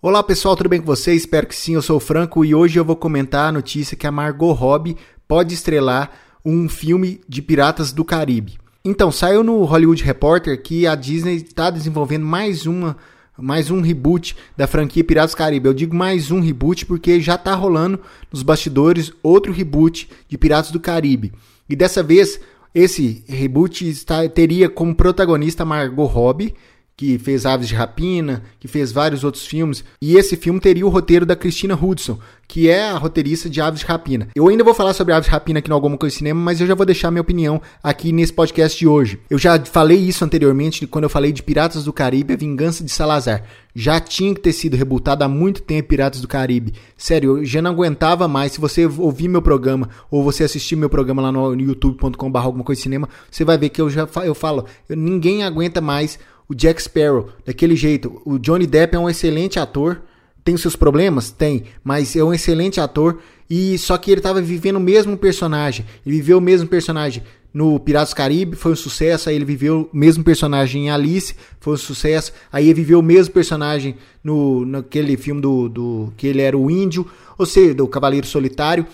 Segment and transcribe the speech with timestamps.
[0.00, 1.22] Olá pessoal, tudo bem com vocês?
[1.22, 4.06] Espero que sim, eu sou o Franco e hoje eu vou comentar a notícia que
[4.06, 6.12] a Margot Robbie pode estrelar
[6.44, 8.60] um filme de Piratas do Caribe.
[8.84, 12.96] Então, saiu no Hollywood Reporter que a Disney está desenvolvendo mais uma
[13.36, 15.66] mais um reboot da franquia Piratas do Caribe.
[15.66, 17.98] Eu digo mais um reboot porque já está rolando
[18.32, 21.32] nos bastidores outro reboot de Piratas do Caribe.
[21.68, 22.38] E dessa vez
[22.72, 26.54] esse reboot está, teria como protagonista Margot Robbie,
[26.98, 30.88] que fez Aves de Rapina, que fez vários outros filmes, e esse filme teria o
[30.88, 32.18] roteiro da Christina Hudson,
[32.48, 34.26] que é a roteirista de Aves de Rapina.
[34.34, 36.66] Eu ainda vou falar sobre Aves de Rapina aqui no Alguma Coisa Cinema, mas eu
[36.66, 39.20] já vou deixar minha opinião aqui nesse podcast de hoje.
[39.30, 42.90] Eu já falei isso anteriormente quando eu falei de Piratas do Caribe, a Vingança de
[42.90, 43.44] Salazar.
[43.72, 46.74] Já tinha que ter sido rebutado há muito tempo Piratas do Caribe.
[46.96, 48.50] Sério, eu já não aguentava mais.
[48.54, 52.82] Se você ouvir meu programa ou você assistir meu programa lá no youtube.com.br alguma coisa
[52.82, 56.18] cinema, você vai ver que eu já eu falo, ninguém aguenta mais
[56.48, 58.22] o Jack Sparrow daquele jeito.
[58.24, 60.02] O Johnny Depp é um excelente ator.
[60.42, 61.30] Tem seus problemas?
[61.30, 63.18] Tem, mas é um excelente ator.
[63.50, 65.84] E só que ele estava vivendo o mesmo personagem.
[66.06, 69.28] Ele viveu o mesmo personagem no Piratas Caribe, foi um sucesso.
[69.28, 72.32] Aí ele viveu o mesmo personagem em Alice, foi um sucesso.
[72.50, 76.70] Aí ele viveu o mesmo personagem no naquele filme do, do que ele era o
[76.70, 78.86] índio, ou seja, do Cavaleiro Solitário.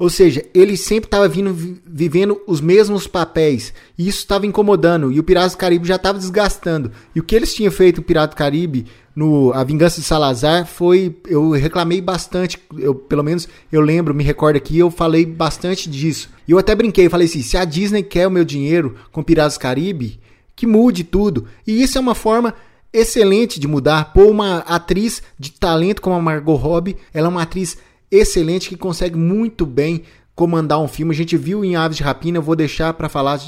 [0.00, 3.74] Ou seja, ele sempre estava vivendo os mesmos papéis.
[3.98, 5.12] E isso estava incomodando.
[5.12, 6.90] E o Piratas do Caribe já estava desgastando.
[7.14, 10.66] E o que eles tinham feito no Pirata do Caribe, no A Vingança de Salazar,
[10.66, 11.14] foi.
[11.26, 12.58] Eu reclamei bastante.
[12.78, 16.30] Eu, pelo menos eu lembro, me recordo aqui, eu falei bastante disso.
[16.48, 19.58] E eu até brinquei, falei assim: se a Disney quer o meu dinheiro com Piratas
[19.58, 20.18] do Caribe,
[20.56, 21.46] que mude tudo.
[21.66, 22.54] E isso é uma forma
[22.90, 24.14] excelente de mudar.
[24.14, 27.76] Pôr uma atriz de talento como a Margot Robbie, ela é uma atriz
[28.10, 30.02] excelente que consegue muito bem
[30.34, 31.12] comandar um filme.
[31.12, 33.38] A gente viu em Aves de Rapina, eu vou deixar para falar,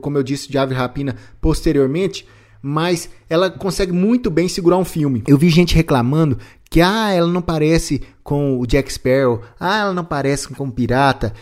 [0.00, 2.26] como eu disse, de Aves de Rapina posteriormente,
[2.60, 5.22] mas ela consegue muito bem segurar um filme.
[5.26, 6.38] Eu vi gente reclamando
[6.68, 10.72] que ah, ela não parece com o Jack Sparrow, ah, ela não parece com o
[10.72, 11.32] pirata.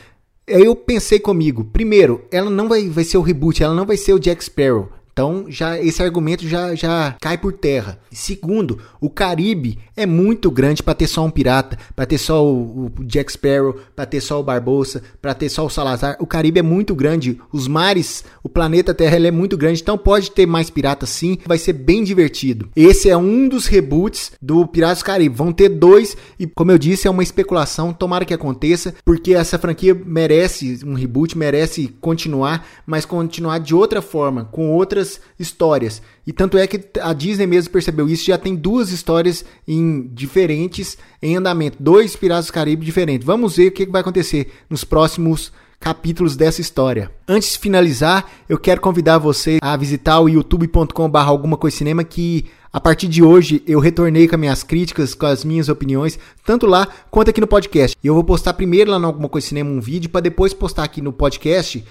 [0.47, 4.13] Eu pensei comigo, primeiro, ela não vai, vai ser o reboot, ela não vai ser
[4.13, 4.91] o Jack Sparrow.
[5.13, 7.99] Então, já esse argumento já, já cai por terra.
[8.11, 12.87] Segundo, o Caribe é muito grande para ter só um pirata, para ter só o,
[12.87, 16.17] o, Jack Sparrow, para ter só o Barbosa, para ter só o Salazar.
[16.21, 19.99] O Caribe é muito grande, os mares, o planeta Terra ele é muito grande, então
[19.99, 22.69] pode ter mais piratas sim, vai ser bem divertido.
[22.75, 25.35] Esse é um dos reboots do Piratas do Caribe.
[25.35, 29.59] Vão ter dois e, como eu disse, é uma especulação, tomara que aconteça, porque essa
[29.59, 36.03] franquia merece um reboot, merece continuar, mas continuar de outra forma, com outras outras histórias.
[36.27, 40.99] E tanto é que a Disney mesmo percebeu isso, já tem duas histórias em diferentes
[41.23, 43.27] em andamento, dois Piratas do Caribe diferentes.
[43.27, 47.11] Vamos ver o que vai acontecer nos próximos capítulos dessa história.
[47.27, 52.45] Antes de finalizar, eu quero convidar você a visitar o youtube.com.br alguma coisa cinema que
[52.71, 56.67] a partir de hoje eu retornei com as minhas críticas, com as minhas opiniões, tanto
[56.67, 57.97] lá quanto aqui no podcast.
[58.05, 60.85] E eu vou postar primeiro lá no Alguma Coisa Cinema um vídeo para depois postar
[60.85, 61.83] aqui no podcast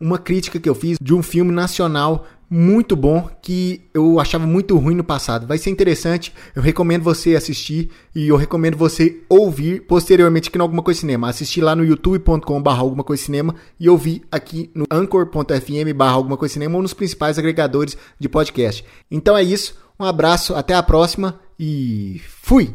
[0.00, 4.76] uma crítica que eu fiz de um filme nacional muito bom que eu achava muito
[4.76, 5.46] ruim no passado.
[5.46, 10.64] Vai ser interessante, eu recomendo você assistir e eu recomendo você ouvir posteriormente aqui no
[10.64, 11.28] Alguma Coisa Cinema.
[11.28, 16.36] Assistir lá no youtube.com barra Alguma Coisa Cinema e ouvir aqui no anchor.fm barra Alguma
[16.36, 18.84] Coisa Cinema ou nos principais agregadores de podcast.
[19.08, 22.74] Então é isso, um abraço, até a próxima e fui!